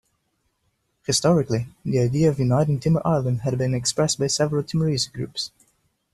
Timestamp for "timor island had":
2.79-3.55